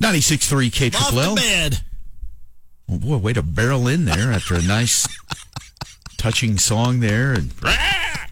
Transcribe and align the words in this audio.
96.3 0.00 0.72
K 0.72 0.90
Triple 0.90 1.16
the 1.16 1.22
L. 1.22 1.34
bed. 1.34 1.80
Oh, 2.90 2.98
boy, 2.98 3.16
way 3.18 3.32
to 3.32 3.42
barrel 3.42 3.88
in 3.88 4.04
there 4.04 4.32
after 4.32 4.54
a 4.54 4.62
nice, 4.62 5.06
touching 6.16 6.56
song 6.58 7.00
there. 7.00 7.32
And 7.32 7.52
ah! 7.64 8.26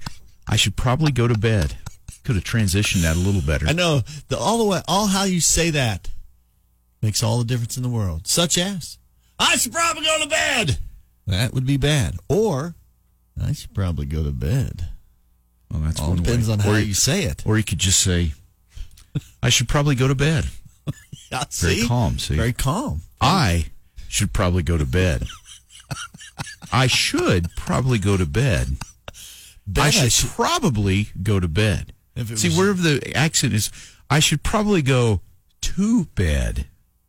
I 0.49 0.57
should 0.57 0.77
probably 0.77 1.13
go 1.13 1.29
to 1.29 1.37
bed. 1.37 1.77
Could 2.25 2.37
have 2.37 2.45
transitioned 2.45 3.03
that 3.03 3.17
a 3.17 3.19
little 3.19 3.43
better. 3.43 3.67
I 3.67 3.73
know 3.73 4.01
the 4.29 4.39
all 4.39 4.59
the 4.59 4.65
way, 4.65 4.81
all 4.89 5.07
how 5.09 5.25
you 5.25 5.41
say 5.41 5.71
that 5.71 6.09
makes 7.03 7.23
all 7.23 7.39
the 7.39 7.45
difference 7.45 7.77
in 7.77 7.83
the 7.83 7.89
world. 7.89 8.27
Such 8.27 8.59
as, 8.59 8.99
I 9.39 9.57
should 9.57 9.73
probably 9.73 10.05
go 10.05 10.23
to 10.23 10.29
bed. 10.29 10.79
That 11.27 11.53
would 11.53 11.67
be 11.67 11.77
bad. 11.77 12.17
Or, 12.29 12.75
I 13.41 13.53
should 13.53 13.75
probably 13.75 14.07
go 14.07 14.25
to 14.25 14.31
bed. 14.31 14.89
Well, 15.71 15.83
that's 15.83 16.01
All 16.01 16.11
one 16.11 16.23
depends 16.23 16.49
way. 16.49 16.55
on 16.55 16.59
how 16.61 16.73
or, 16.73 16.79
you 16.79 16.95
say 16.95 17.25
it. 17.25 17.43
Or 17.47 17.59
you 17.59 17.65
could 17.65 17.79
just 17.79 18.01
say, 18.01 18.33
I 19.43 19.49
should 19.49 19.69
probably 19.69 19.95
go 19.95 20.09
to 20.09 20.15
bed. 20.15 20.47
Yeah, 21.33 21.45
Very 21.51 21.75
see? 21.77 21.89
calm, 21.89 22.19
see? 22.21 22.37
Very 22.37 22.53
calm. 22.53 23.03
I 23.21 23.67
should 24.09 24.33
probably 24.33 24.63
go 24.63 24.79
to 24.79 24.87
bed. 24.87 25.27
I 26.73 26.87
should 26.87 27.49
probably 27.57 27.99
go 27.99 28.17
to 28.17 28.27
bed. 28.27 28.77
Bed, 29.67 29.83
I 29.83 29.87
I 29.87 29.91
should, 29.91 30.13
should- 30.13 30.31
probably 30.31 31.09
go 31.21 31.41
to 31.41 31.49
bed. 31.49 31.93
See, 32.37 32.49
was- 32.49 32.57
wherever 32.59 32.81
the 32.81 33.13
accent 33.17 33.53
is, 33.55 33.71
I 34.09 34.21
should 34.21 34.43
probably 34.45 34.83
go 34.83 35.21
to 35.63 36.05
bed. 36.15 36.67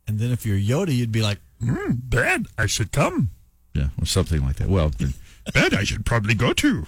And 0.08 0.18
then 0.18 0.30
if 0.32 0.44
you're 0.44 0.58
Yoda, 0.58 0.94
you'd 0.94 1.12
be 1.12 1.22
like, 1.22 1.38
Mm, 1.62 2.08
bed, 2.08 2.46
I 2.56 2.66
should 2.66 2.92
come. 2.92 3.30
Yeah, 3.74 3.88
or 4.00 4.06
something 4.06 4.40
like 4.42 4.56
that. 4.56 4.68
Well, 4.68 4.90
bed, 5.54 5.74
I 5.74 5.82
should 5.84 6.06
probably 6.06 6.34
go 6.34 6.52
to. 6.52 6.86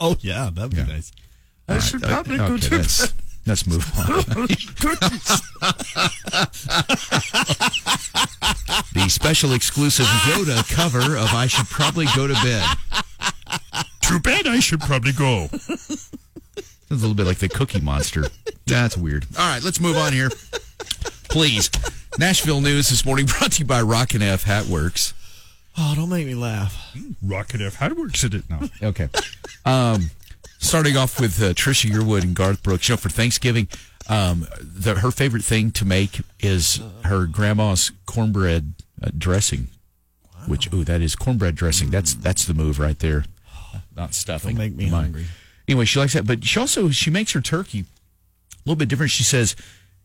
oh 0.00 0.16
yeah, 0.20 0.50
that'd 0.52 0.70
be 0.70 0.76
Yeah. 0.78 0.84
nice. 0.86 1.12
I 1.68 1.78
should 1.80 2.02
probably 2.02 2.36
go 2.38 2.56
to. 2.56 3.12
Let's, 3.46 3.46
let's 3.46 3.66
move 3.66 3.98
on. 3.98 4.06
the 8.94 9.08
special 9.08 9.52
exclusive 9.52 10.06
Yoda 10.06 10.68
cover 10.74 11.16
of 11.16 11.32
I 11.34 11.46
Should 11.46 11.66
Probably 11.66 12.06
Go 12.16 12.26
to 12.26 12.34
Bed. 12.34 12.64
To 14.02 14.20
bed, 14.20 14.46
I 14.46 14.60
should 14.60 14.80
probably 14.80 15.12
go. 15.12 15.48
Sounds 15.48 16.10
a 16.90 16.94
little 16.94 17.14
bit 17.14 17.26
like 17.26 17.38
the 17.38 17.48
Cookie 17.48 17.80
Monster. 17.80 18.24
That's 18.66 18.96
weird. 18.96 19.26
All 19.38 19.48
right, 19.48 19.62
let's 19.62 19.80
move 19.80 19.96
on 19.96 20.12
here. 20.12 20.30
Please. 21.28 21.70
Nashville 22.18 22.60
news 22.60 22.90
this 22.90 23.04
morning 23.04 23.26
brought 23.26 23.52
to 23.52 23.60
you 23.60 23.66
by 23.66 23.82
Rockin' 23.82 24.22
F 24.22 24.44
Hat 24.44 24.66
Works. 24.66 25.14
Oh, 25.76 25.94
don't 25.96 26.08
make 26.08 26.26
me 26.26 26.34
laugh. 26.34 26.96
Rocket 27.22 27.60
F 27.60 27.76
Hat 27.76 27.96
Works 27.96 28.24
at 28.24 28.34
it 28.34 28.44
now. 28.48 28.60
Okay. 28.82 29.08
Um, 29.64 30.10
starting 30.64 30.96
off 30.96 31.20
with 31.20 31.40
uh, 31.42 31.52
Trisha 31.52 31.90
Yearwood 31.90 32.22
and 32.22 32.34
Garth 32.34 32.62
Brooks. 32.62 32.88
You 32.88 32.94
know, 32.94 32.96
for 32.96 33.08
Thanksgiving, 33.08 33.68
um, 34.08 34.46
the, 34.60 34.96
her 34.96 35.10
favorite 35.10 35.44
thing 35.44 35.70
to 35.72 35.84
make 35.84 36.20
is 36.40 36.80
her 37.04 37.26
grandma's 37.26 37.92
cornbread 38.06 38.74
uh, 39.02 39.10
dressing. 39.16 39.68
Which, 40.46 40.72
ooh, 40.72 40.84
that 40.84 41.00
is 41.00 41.16
cornbread 41.16 41.54
dressing. 41.54 41.90
That's 41.90 42.12
that's 42.14 42.44
the 42.44 42.52
move 42.52 42.78
right 42.78 42.98
there. 42.98 43.24
Not 43.96 44.12
stuffing. 44.12 44.56
Don't 44.56 44.58
make 44.58 44.74
me 44.74 44.88
hungry. 44.88 45.26
Anyway, 45.66 45.86
she 45.86 45.98
likes 45.98 46.12
that, 46.12 46.26
but 46.26 46.44
she 46.44 46.60
also 46.60 46.90
she 46.90 47.10
makes 47.10 47.32
her 47.32 47.40
turkey 47.40 47.80
a 47.80 47.84
little 48.66 48.76
bit 48.76 48.88
different. 48.88 49.10
She 49.10 49.22
says, 49.22 49.56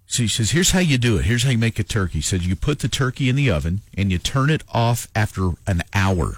she 0.06 0.28
says, 0.28 0.52
here's 0.52 0.72
how 0.72 0.80
you 0.80 0.98
do 0.98 1.18
it. 1.18 1.26
Here's 1.26 1.44
how 1.44 1.50
you 1.50 1.58
make 1.58 1.78
a 1.78 1.84
turkey. 1.84 2.22
Says 2.22 2.48
you 2.48 2.56
put 2.56 2.80
the 2.80 2.88
turkey 2.88 3.30
in 3.30 3.36
the 3.36 3.52
oven 3.52 3.82
and 3.98 4.12
you 4.12 4.18
turn 4.18 4.50
it 4.50 4.64
off 4.74 5.08
after 5.16 5.52
an 5.68 5.84
hour. 5.94 6.38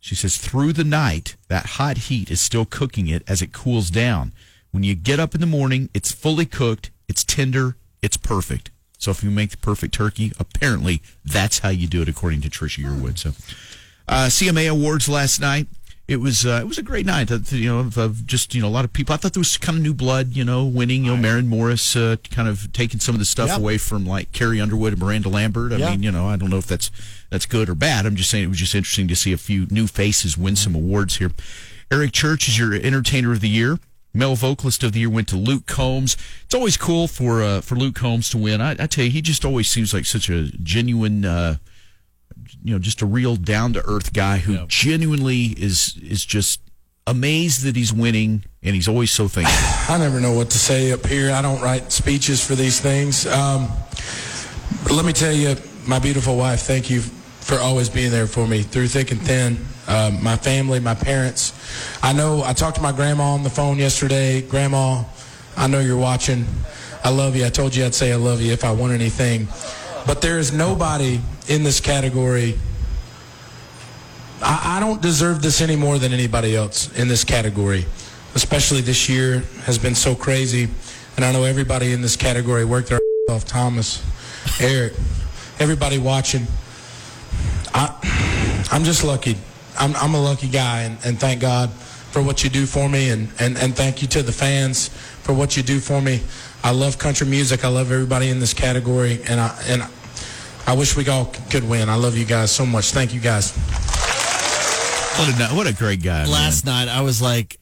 She 0.00 0.14
says 0.14 0.36
through 0.36 0.72
the 0.72 0.84
night, 0.84 1.36
that 1.48 1.66
hot 1.66 1.98
heat 1.98 2.30
is 2.30 2.40
still 2.40 2.64
cooking 2.64 3.08
it 3.08 3.22
as 3.28 3.42
it 3.42 3.52
cools 3.52 3.90
down. 3.90 4.32
When 4.70 4.82
you 4.82 4.94
get 4.94 5.18
up 5.18 5.34
in 5.34 5.40
the 5.40 5.46
morning, 5.46 5.88
it's 5.94 6.12
fully 6.12 6.46
cooked, 6.46 6.90
it's 7.08 7.24
tender, 7.24 7.76
it's 8.02 8.16
perfect. 8.16 8.70
So 8.98 9.10
if 9.10 9.22
you 9.22 9.30
make 9.30 9.50
the 9.50 9.56
perfect 9.56 9.94
turkey, 9.94 10.32
apparently 10.38 11.02
that's 11.24 11.60
how 11.60 11.70
you 11.70 11.86
do 11.86 12.02
it, 12.02 12.08
according 12.08 12.40
to 12.42 12.50
Trisha 12.50 12.84
Yearwood. 12.84 13.18
So, 13.18 13.30
uh, 14.08 14.26
CMA 14.26 14.68
Awards 14.70 15.08
last 15.08 15.40
night. 15.40 15.68
It 16.08 16.20
was 16.22 16.46
uh, 16.46 16.60
it 16.62 16.66
was 16.66 16.78
a 16.78 16.82
great 16.82 17.04
night. 17.04 17.30
Uh, 17.30 17.38
You 17.50 17.68
know, 17.68 17.78
of, 17.80 17.98
of 17.98 18.26
just 18.26 18.54
you 18.54 18.62
know 18.62 18.68
a 18.68 18.70
lot 18.70 18.86
of 18.86 18.94
people. 18.94 19.12
I 19.14 19.18
thought 19.18 19.34
there 19.34 19.40
was 19.42 19.58
kind 19.58 19.76
of 19.76 19.84
new 19.84 19.92
blood. 19.92 20.34
You 20.34 20.42
know, 20.42 20.64
winning. 20.64 21.04
You 21.04 21.10
know, 21.14 21.16
Maren 21.18 21.48
Morris 21.48 21.94
uh, 21.94 22.16
kind 22.30 22.48
of 22.48 22.72
taking 22.72 22.98
some 22.98 23.14
of 23.14 23.18
the 23.18 23.26
stuff 23.26 23.48
Yep. 23.48 23.58
away 23.58 23.76
from 23.76 24.06
like 24.06 24.32
Carrie 24.32 24.58
Underwood 24.60 24.94
and 24.94 25.02
Miranda 25.02 25.28
Lambert. 25.28 25.70
I 25.72 25.76
Yeah. 25.76 25.90
mean, 25.90 26.02
you 26.02 26.10
know, 26.10 26.26
I 26.26 26.36
don't 26.36 26.48
know 26.48 26.56
if 26.56 26.66
that's 26.66 26.90
that's 27.28 27.44
good 27.44 27.68
or 27.68 27.74
bad. 27.74 28.06
I'm 28.06 28.16
just 28.16 28.30
saying 28.30 28.44
it 28.44 28.48
was 28.48 28.58
just 28.58 28.74
interesting 28.74 29.06
to 29.08 29.14
see 29.16 29.34
a 29.34 29.36
few 29.36 29.66
new 29.70 29.86
faces 29.86 30.38
win 30.38 30.56
some 30.56 30.74
awards 30.74 31.18
here. 31.18 31.30
Eric 31.90 32.12
Church 32.12 32.48
is 32.48 32.58
your 32.58 32.72
entertainer 32.74 33.32
of 33.32 33.40
the 33.40 33.48
year. 33.50 33.78
Male 34.14 34.34
vocalist 34.34 34.82
of 34.82 34.92
the 34.92 35.00
year 35.00 35.10
went 35.10 35.28
to 35.28 35.36
Luke 35.36 35.66
Combs. 35.66 36.16
It's 36.46 36.54
always 36.54 36.78
cool 36.78 37.06
for 37.06 37.42
uh, 37.42 37.60
for 37.60 37.74
Luke 37.74 37.94
Combs 37.96 38.30
to 38.30 38.38
win. 38.38 38.62
I, 38.62 38.70
I 38.78 38.86
tell 38.86 39.04
you, 39.04 39.10
he 39.10 39.20
just 39.20 39.44
always 39.44 39.68
seems 39.68 39.92
like 39.92 40.06
such 40.06 40.30
a 40.30 40.44
genuine, 40.62 41.26
uh, 41.26 41.56
you 42.62 42.72
know, 42.72 42.78
just 42.78 43.02
a 43.02 43.06
real 43.06 43.36
down 43.36 43.72
to 43.74 43.84
earth 43.86 44.12
guy 44.12 44.38
who 44.38 44.66
genuinely 44.66 45.46
is 45.56 45.98
is 46.02 46.24
just 46.24 46.60
amazed 47.06 47.64
that 47.64 47.74
he's 47.74 47.92
winning, 47.92 48.44
and 48.62 48.74
he's 48.74 48.88
always 48.88 49.10
so 49.10 49.28
thankful. 49.28 49.56
I 49.94 49.98
never 49.98 50.20
know 50.20 50.32
what 50.32 50.50
to 50.50 50.58
say 50.58 50.92
up 50.92 51.06
here. 51.06 51.32
I 51.32 51.42
don't 51.42 51.60
write 51.60 51.90
speeches 51.90 52.44
for 52.44 52.54
these 52.54 52.80
things. 52.80 53.26
Um, 53.26 53.68
but 54.82 54.92
let 54.92 55.04
me 55.04 55.12
tell 55.12 55.32
you, 55.32 55.56
my 55.86 55.98
beautiful 55.98 56.36
wife, 56.36 56.62
thank 56.62 56.90
you 56.90 57.00
for 57.00 57.56
always 57.56 57.88
being 57.88 58.10
there 58.10 58.26
for 58.26 58.46
me 58.46 58.62
through 58.62 58.88
thick 58.88 59.10
and 59.10 59.20
thin. 59.20 59.56
Um, 59.88 60.22
my 60.22 60.36
family, 60.36 60.80
my 60.80 60.94
parents. 60.94 61.54
I 62.02 62.12
know 62.12 62.42
I 62.44 62.52
talked 62.52 62.76
to 62.76 62.82
my 62.82 62.92
grandma 62.92 63.24
on 63.32 63.42
the 63.42 63.50
phone 63.50 63.78
yesterday. 63.78 64.42
Grandma, 64.42 65.04
I 65.56 65.66
know 65.66 65.80
you're 65.80 65.96
watching. 65.96 66.44
I 67.02 67.10
love 67.10 67.36
you. 67.36 67.46
I 67.46 67.48
told 67.48 67.74
you 67.74 67.86
I'd 67.86 67.94
say 67.94 68.12
I 68.12 68.16
love 68.16 68.42
you 68.42 68.52
if 68.52 68.64
I 68.64 68.72
want 68.72 68.92
anything. 68.92 69.48
But 70.08 70.20
there 70.22 70.38
is 70.38 70.52
nobody 70.52 71.20
in 71.46 71.62
this 71.62 71.78
category 71.78 72.58
I, 74.42 74.76
I 74.76 74.80
don't 74.80 75.02
deserve 75.02 75.42
this 75.42 75.60
any 75.60 75.76
more 75.76 75.98
than 75.98 76.12
anybody 76.12 76.54
else 76.54 76.96
in 76.98 77.08
this 77.08 77.24
category. 77.24 77.86
Especially 78.34 78.80
this 78.80 79.08
year 79.08 79.40
has 79.64 79.78
been 79.78 79.94
so 79.94 80.14
crazy. 80.14 80.68
And 81.16 81.24
I 81.24 81.32
know 81.32 81.44
everybody 81.44 81.92
in 81.92 82.02
this 82.02 82.16
category 82.16 82.64
worked 82.64 82.88
their 82.88 83.00
off. 83.30 83.44
Thomas, 83.44 84.02
Eric, 84.60 84.94
everybody 85.58 85.98
watching. 85.98 86.46
I, 87.74 88.66
I'm 88.70 88.84
just 88.84 89.04
lucky. 89.04 89.36
I'm, 89.78 89.94
I'm 89.96 90.14
a 90.14 90.20
lucky 90.20 90.48
guy, 90.48 90.82
and, 90.82 90.98
and 91.04 91.20
thank 91.20 91.40
God 91.40 91.70
for 91.70 92.22
what 92.22 92.42
you 92.42 92.50
do 92.50 92.64
for 92.64 92.88
me, 92.88 93.10
and, 93.10 93.28
and, 93.38 93.58
and 93.58 93.76
thank 93.76 94.00
you 94.00 94.08
to 94.08 94.22
the 94.22 94.32
fans 94.32 94.88
for 94.88 95.34
what 95.34 95.56
you 95.56 95.62
do 95.62 95.78
for 95.78 96.00
me. 96.00 96.20
I 96.64 96.70
love 96.70 96.98
country 96.98 97.26
music. 97.26 97.64
I 97.64 97.68
love 97.68 97.92
everybody 97.92 98.30
in 98.30 98.40
this 98.40 98.54
category, 98.54 99.20
and 99.28 99.40
I 99.40 99.62
and 99.68 99.82
I 100.68 100.74
wish 100.76 100.96
we 100.96 101.08
all 101.08 101.24
could 101.50 101.64
win. 101.68 101.88
I 101.88 101.94
love 101.94 102.16
you 102.16 102.26
guys 102.26 102.50
so 102.50 102.66
much. 102.66 102.90
Thank 102.92 103.14
you 103.14 103.20
guys. 103.20 103.52
What 105.18 105.28
a 105.28 105.54
what 105.54 105.66
a 105.66 105.72
great 105.72 106.02
guy. 106.02 106.22
man. 106.24 106.30
Last 106.30 106.66
night, 106.66 106.88
I 106.88 107.00
was 107.00 107.20
like, 107.22 107.58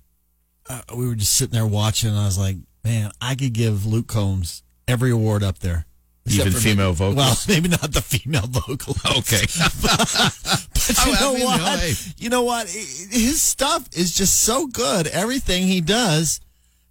uh, 0.68 0.80
we 0.94 1.06
were 1.06 1.14
just 1.14 1.32
sitting 1.36 1.52
there 1.54 1.66
watching, 1.66 2.10
and 2.10 2.18
I 2.18 2.24
was 2.26 2.36
like, 2.38 2.56
man, 2.84 3.12
I 3.20 3.34
could 3.36 3.52
give 3.52 3.86
Luke 3.86 4.08
Combs 4.08 4.62
every 4.88 5.10
award 5.12 5.42
up 5.44 5.60
there. 5.60 5.86
Even 6.28 6.50
for 6.52 6.58
female 6.58 6.92
maybe- 6.98 7.14
Well, 7.14 7.38
maybe 7.48 7.68
not 7.68 7.92
the 7.92 8.02
female 8.02 8.46
vocal. 8.48 8.96
Okay. 9.18 9.42
But 9.82 11.06
you 11.06 11.12
Oh, 11.12 11.14
I 11.16 11.20
know 11.20 11.34
mean, 11.34 11.44
what? 11.44 11.58
no, 11.58 11.64
hey. 11.78 11.92
You 12.18 12.28
know 12.30 12.42
what? 12.42 12.68
His 12.68 13.40
stuff 13.42 13.88
is 13.92 14.12
just 14.14 14.40
so 14.40 14.66
good. 14.66 15.06
Everything 15.08 15.66
he 15.66 15.80
does, 15.80 16.40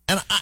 and 0.09 0.21
I, 0.29 0.39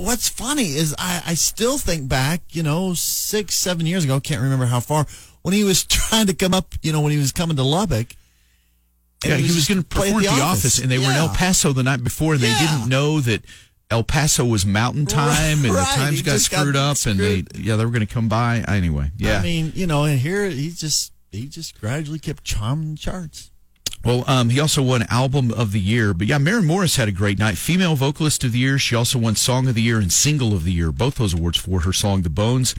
what's 0.00 0.28
funny 0.28 0.74
is 0.76 0.94
I, 0.98 1.22
I 1.26 1.34
still 1.34 1.78
think 1.78 2.08
back, 2.08 2.40
you 2.50 2.62
know, 2.62 2.94
six, 2.94 3.54
seven 3.54 3.86
years 3.86 4.04
ago, 4.04 4.20
can't 4.20 4.40
remember 4.42 4.66
how 4.66 4.80
far, 4.80 5.06
when 5.42 5.54
he 5.54 5.64
was 5.64 5.84
trying 5.86 6.26
to 6.26 6.34
come 6.34 6.54
up, 6.54 6.74
you 6.82 6.92
know, 6.92 7.00
when 7.00 7.12
he 7.12 7.18
was 7.18 7.32
coming 7.32 7.56
to 7.56 7.62
Lubbock. 7.62 8.08
Yeah, 9.24 9.36
he 9.36 9.54
was 9.54 9.68
going 9.68 9.82
to 9.82 9.86
perform 9.86 10.24
at 10.24 10.34
the 10.34 10.40
office, 10.42 10.78
and 10.78 10.90
they 10.90 10.96
were 10.98 11.04
in 11.04 11.10
El 11.16 11.28
Paso 11.28 11.72
the 11.74 11.82
night 11.82 12.02
before, 12.02 12.34
and 12.34 12.42
they 12.42 12.48
Yeah. 12.48 12.58
didn't 12.78 12.88
know 12.88 13.20
that 13.20 13.44
El 13.90 14.02
Paso 14.02 14.46
was 14.46 14.64
mountain 14.64 15.04
time, 15.04 15.58
and 15.58 15.64
the 15.64 15.72
Right, 15.72 15.94
times 15.96 16.16
he 16.16 16.22
got 16.22 16.32
just 16.32 16.50
got 16.50 16.60
screwed 16.60 16.76
up, 16.76 16.96
and 17.06 17.20
they 17.20 17.44
yeah 17.54 17.76
they 17.76 17.84
were 17.84 17.90
going 17.90 18.06
to 18.06 18.12
come 18.12 18.28
by 18.28 18.64
anyway. 18.66 19.10
Yeah, 19.18 19.38
I 19.38 19.42
mean, 19.42 19.72
you 19.74 19.86
know, 19.86 20.04
and 20.04 20.18
here 20.18 20.48
he 20.48 20.70
just 20.70 21.12
he 21.32 21.48
just 21.48 21.78
gradually 21.78 22.18
kept 22.18 22.44
charming 22.44 22.92
the 22.92 22.96
charts. 22.98 23.50
Well, 24.04 24.24
um, 24.26 24.48
he 24.50 24.58
also 24.60 24.82
won 24.82 25.04
Album 25.10 25.50
of 25.52 25.72
the 25.72 25.80
Year. 25.80 26.14
But 26.14 26.26
yeah, 26.26 26.38
Maren 26.38 26.64
Morris 26.66 26.96
had 26.96 27.08
a 27.08 27.12
great 27.12 27.38
night. 27.38 27.58
Female 27.58 27.96
Vocalist 27.96 28.44
of 28.44 28.52
the 28.52 28.58
Year. 28.58 28.78
She 28.78 28.94
also 28.96 29.18
won 29.18 29.36
Song 29.36 29.68
of 29.68 29.74
the 29.74 29.82
Year 29.82 29.98
and 29.98 30.12
Single 30.12 30.54
of 30.54 30.64
the 30.64 30.72
Year. 30.72 30.90
Both 30.90 31.16
those 31.16 31.34
awards 31.34 31.58
for 31.58 31.80
her 31.80 31.92
song, 31.92 32.22
The 32.22 32.30
Bones. 32.30 32.74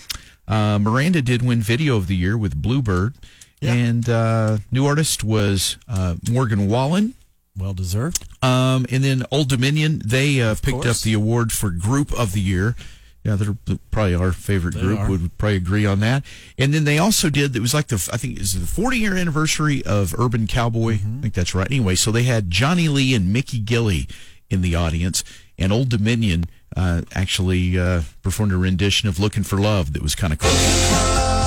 Uh, 0.47 0.79
Miranda 0.79 1.21
did 1.21 1.41
win 1.43 1.61
Video 1.61 1.95
of 1.95 2.07
the 2.07 2.15
Year 2.15 2.37
with 2.37 2.59
Bluebird, 2.61 3.13
Yeah. 3.61 3.73
and 3.73 4.09
uh, 4.09 4.57
new 4.71 4.85
artist 4.85 5.23
was 5.23 5.77
uh, 5.87 6.15
Morgan 6.29 6.67
Wallen. 6.67 7.13
Well 7.55 7.73
deserved. 7.73 8.25
Um, 8.43 8.85
and 8.89 9.03
then 9.03 9.23
Old 9.31 9.49
Dominion, 9.49 10.01
they 10.03 10.41
uh, 10.41 10.55
picked 10.55 10.85
up 10.85 10.97
the 10.97 11.13
award 11.13 11.51
for 11.51 11.69
Group 11.69 12.11
of 12.17 12.31
the 12.33 12.41
Year. 12.41 12.75
Yeah, 13.23 13.35
they're 13.35 13.77
probably 13.91 14.15
our 14.15 14.31
favorite 14.31 14.73
group. 14.73 15.00
are. 15.00 15.09
Would 15.09 15.38
probably 15.38 15.57
agree 15.57 15.85
on 15.85 16.00
that. 16.00 16.23
And 16.57 16.73
then 16.73 16.85
they 16.85 16.97
also 16.97 17.29
did. 17.29 17.56
It 17.56 17.59
was 17.59 17.73
like 17.73 17.88
the 17.88 18.09
I 18.12 18.18
think 18.18 18.39
it's 18.39 18.53
the 18.53 18.65
40 18.65 18.97
year 18.97 19.15
anniversary 19.15 19.83
of 19.85 20.18
Urban 20.18 20.47
Cowboy. 20.47 20.95
Mm-hmm. 20.95 21.19
I 21.19 21.21
think 21.21 21.33
that's 21.35 21.53
right. 21.53 21.68
Anyway, 21.69 21.95
so 21.95 22.12
they 22.12 22.23
had 22.23 22.50
Johnny 22.50 22.88
Lee 22.88 23.13
and 23.13 23.31
Mickey 23.31 23.59
Gilley 23.59 24.09
in 24.50 24.62
the 24.62 24.75
audience, 24.75 25.23
and 25.57 25.71
Old 25.71 25.89
Dominion 25.89 26.45
uh, 26.75 27.03
actually 27.13 27.77
uh, 27.77 28.01
performed 28.23 28.53
a 28.53 28.57
rendition 28.57 29.07
of 29.07 29.19
"Looking 29.19 29.44
for 29.44 29.57
Love" 29.57 29.94
that 29.94 30.01
was 30.01 30.15
kind 30.15 30.33
of 30.33 30.39
cool. 30.39 31.40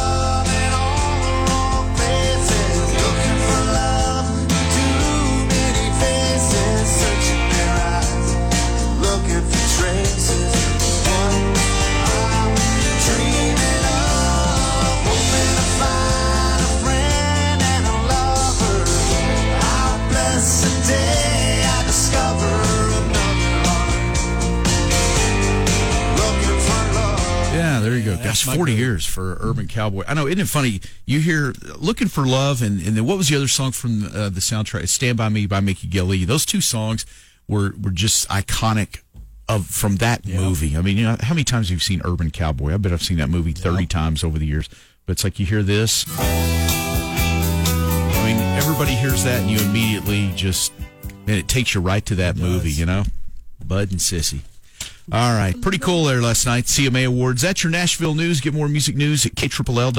Yeah, 28.24 28.24
go. 28.24 28.28
that's 28.28 28.42
40 28.42 28.58
group. 28.72 28.78
years 28.78 29.06
for 29.06 29.36
Urban 29.40 29.68
Cowboy. 29.68 30.04
I 30.08 30.14
know, 30.14 30.26
isn't 30.26 30.40
it 30.40 30.48
funny? 30.48 30.80
You 31.06 31.20
hear 31.20 31.52
Looking 31.76 32.08
for 32.08 32.26
Love, 32.26 32.62
and, 32.62 32.80
and 32.80 32.96
then 32.96 33.04
what 33.04 33.18
was 33.18 33.28
the 33.28 33.36
other 33.36 33.48
song 33.48 33.72
from 33.72 34.04
uh, 34.04 34.28
the 34.28 34.40
soundtrack? 34.40 34.88
Stand 34.88 35.18
By 35.18 35.28
Me 35.28 35.46
by 35.46 35.60
Mickey 35.60 35.86
Gilley. 35.88 36.24
Those 36.24 36.46
two 36.46 36.60
songs 36.60 37.04
were, 37.48 37.74
were 37.80 37.90
just 37.90 38.28
iconic 38.28 39.00
of 39.48 39.66
from 39.66 39.96
that 39.96 40.26
movie. 40.26 40.76
I 40.76 40.80
mean, 40.80 40.96
you 40.96 41.04
know, 41.04 41.16
how 41.20 41.34
many 41.34 41.44
times 41.44 41.68
have 41.68 41.76
you 41.76 41.80
seen 41.80 42.00
Urban 42.04 42.30
Cowboy? 42.30 42.72
I 42.72 42.78
bet 42.78 42.92
I've 42.92 43.02
seen 43.02 43.18
that 43.18 43.28
movie 43.28 43.52
30 43.52 43.86
times 43.86 44.24
over 44.24 44.38
the 44.38 44.46
years. 44.46 44.68
But 45.06 45.12
it's 45.12 45.24
like 45.24 45.38
you 45.38 45.44
hear 45.44 45.62
this. 45.62 46.06
I 46.18 46.22
mean, 48.24 48.38
everybody 48.56 48.92
hears 48.94 49.24
that, 49.24 49.42
and 49.42 49.50
you 49.50 49.58
immediately 49.58 50.32
just, 50.34 50.72
and 51.26 51.36
it 51.36 51.46
takes 51.46 51.74
you 51.74 51.82
right 51.82 52.04
to 52.06 52.14
that 52.14 52.36
movie, 52.36 52.72
you 52.72 52.86
know? 52.86 53.04
Bud 53.62 53.90
and 53.90 54.00
Sissy. 54.00 54.40
All 55.12 55.36
right. 55.36 55.60
Pretty 55.60 55.78
cool 55.78 56.04
there 56.04 56.22
last 56.22 56.46
night. 56.46 56.64
CMA 56.64 57.06
Awards. 57.06 57.42
That's 57.42 57.62
your 57.62 57.70
Nashville 57.70 58.14
news. 58.14 58.40
Get 58.40 58.54
more 58.54 58.68
music 58.68 58.96
news 58.96 59.26
at 59.26 59.32
KLL.com. 59.34 59.94